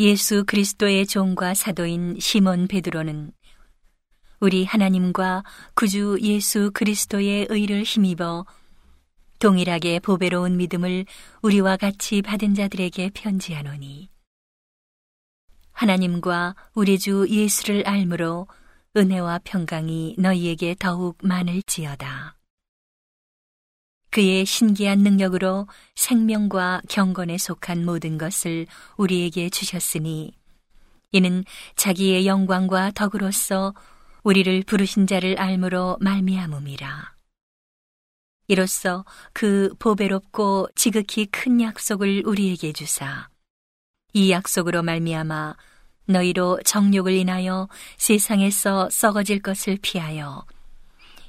[0.00, 3.32] 예수 그리스도의 종과 사도인 시몬 베드로는
[4.38, 5.42] 우리 하나님과
[5.74, 8.46] 구주 예수 그리스도의 의를 힘입어
[9.40, 11.04] 동일하게 보배로운 믿음을
[11.42, 14.08] 우리와 같이 받은 자들에게 편지하노니
[15.72, 18.46] 하나님과 우리 주 예수를 알므로
[18.96, 22.37] 은혜와 평강이 너희에게 더욱 많을지어다.
[24.10, 28.66] 그의 신기한 능력으로 생명과 경건에 속한 모든 것을
[28.96, 30.32] 우리에게 주셨으니
[31.12, 31.44] 이는
[31.76, 33.74] 자기의 영광과 덕으로서
[34.22, 37.14] 우리를 부르신 자를 알므로 말미암음이라.
[38.48, 43.28] 이로써 그 보배롭고 지극히 큰 약속을 우리에게 주사
[44.14, 45.54] 이 약속으로 말미암아
[46.06, 50.46] 너희로 정욕을 인하여 세상에서 썩어질 것을 피하여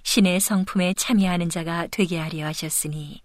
[0.09, 3.21] 신의 성품에 참여하는 자가 되게 하려 하셨으니.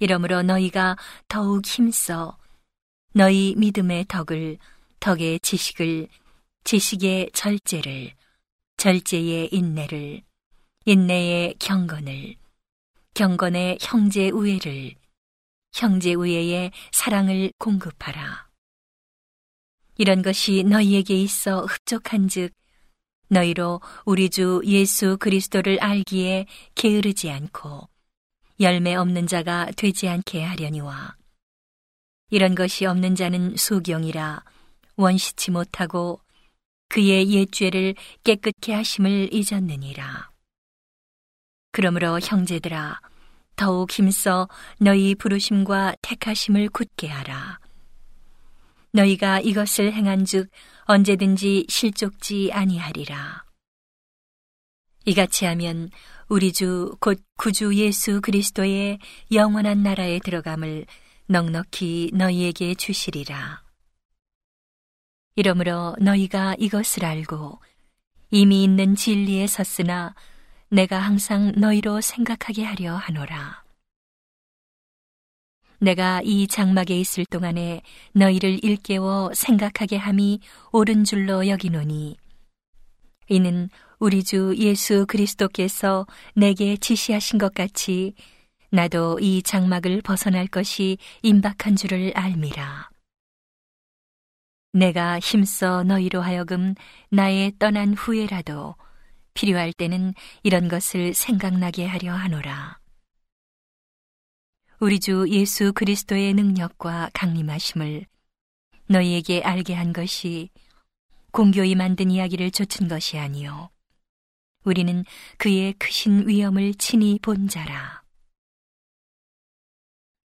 [0.00, 0.98] 이러므로 너희가
[1.28, 2.36] 더욱 힘써
[3.14, 4.58] 너희 믿음의 덕을
[5.00, 6.08] 덕의 지식을
[6.64, 8.12] 지식의 절제를
[8.76, 10.20] 절제의 인내를
[10.84, 12.34] 인내의 경건을
[13.14, 14.94] 경건의 형제 우애를
[15.72, 18.50] 형제 우애의 사랑을 공급하라.
[19.96, 22.52] 이런 것이 너희에게 있어 흡족한즉
[23.32, 27.88] 너희로 우리 주 예수 그리스도를 알기에 게으르지 않고
[28.60, 31.16] 열매 없는 자가 되지 않게 하려니와
[32.30, 34.44] 이런 것이 없는 자는 소경이라
[34.96, 36.20] 원시치 못하고
[36.88, 40.30] 그의 옛죄를 깨끗게 하심을 잊었느니라.
[41.72, 43.00] 그러므로 형제들아
[43.56, 44.46] 더욱 힘써
[44.78, 47.61] 너희 부르심과 택하심을 굳게 하라.
[48.92, 50.50] 너희가 이것을 행한즉
[50.84, 53.44] 언제든지 실족지 아니하리라.
[55.04, 55.90] 이같이 하면
[56.28, 58.98] 우리 주 곧 구주 예수 그리스도의
[59.32, 60.86] 영원한 나라에 들어감을
[61.26, 63.62] 넉넉히 너희에게 주시리라.
[65.34, 67.60] 이러므로 너희가 이것을 알고
[68.30, 70.14] 이미 있는 진리에 섰으나
[70.68, 73.61] 내가 항상 너희로 생각하게 하려 하노라.
[75.82, 77.82] 내가 이 장막에 있을 동안에
[78.12, 80.38] 너희를 일깨워 생각하게 함이
[80.70, 82.16] 옳은 줄로 여기노니
[83.28, 86.06] 이는 우리 주 예수 그리스도께서
[86.36, 88.14] 내게 지시하신 것 같이
[88.70, 92.88] 나도 이 장막을 벗어날 것이 임박한 줄을 알미라.
[94.72, 96.74] 내가 힘써 너희로 하여금
[97.10, 98.76] 나의 떠난 후에라도
[99.34, 102.81] 필요할 때는 이런 것을 생각나게 하려 하노라.
[104.82, 108.04] 우리 주 예수 그리스도의 능력과 강림하심을
[108.88, 110.50] 너희에게 알게 한 것이
[111.30, 113.70] 공교히 만든 이야기를 좇은 것이 아니요
[114.64, 115.04] 우리는
[115.38, 118.02] 그의 크신 위엄을 친히 본 자라.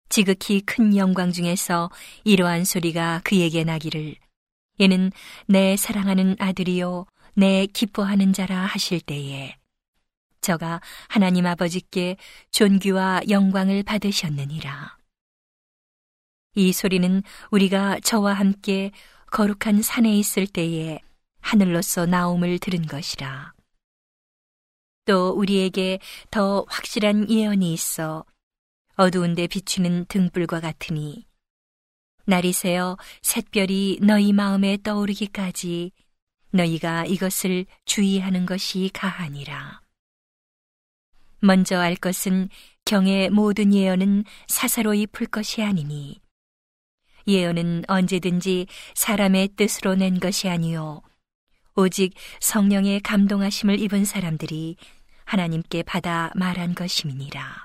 [0.07, 1.89] 지극히 큰 영광 중에서
[2.23, 4.15] 이러한 소리가 그에게 나기를
[4.79, 5.11] 얘는
[5.47, 9.57] 내 사랑하는 아들이요 내 기뻐하는 자라 하실 때에
[10.45, 10.79] 저가
[11.09, 12.17] 하나님 아버지께
[12.51, 14.95] 존귀와 영광을 받으셨느니라.
[16.53, 18.91] 이 소리는 우리가 저와 함께
[19.31, 20.99] 거룩한 산에 있을 때에
[21.41, 23.53] 하늘로서 나옴을 들은 것이라.
[25.05, 25.97] 또 우리에게
[26.29, 28.23] 더 확실한 예언이 있어
[28.97, 31.25] 어두운데 비추는 등불과 같으니
[32.25, 35.91] 날이 새어 샛별이 너희 마음에 떠오르기까지
[36.51, 39.84] 너희가 이것을 주의하는 것이 가하니라.
[41.45, 42.49] 먼저 알 것은
[42.85, 46.19] 경의 모든 예언은 사사로이 풀 것이 아니니
[47.27, 51.01] 예언은 언제든지 사람의 뜻으로 낸 것이 아니요
[51.75, 54.77] 오직 성령의 감동하심을 입은 사람들이
[55.25, 57.64] 하나님께 받아 말한 것임이니라.